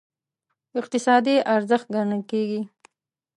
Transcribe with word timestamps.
اقتصادي 0.79 1.35
ارزښت 1.55 1.87
ګڼل 1.95 2.21
کېږي. 2.31 2.61